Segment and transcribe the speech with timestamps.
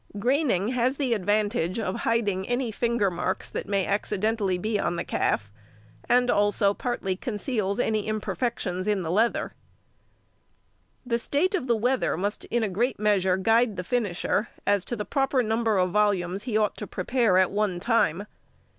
[0.17, 5.03] Graining has the advantage of hiding any finger marks that may accidentally be on the
[5.03, 5.51] calf,
[6.09, 9.53] and also partly conceals any imperfections in the leather.
[11.05, 14.83] |145| The state of the weather must in a great measure guide the finisher as
[14.85, 18.25] to the proper number of volumes he ought to prepare at one time.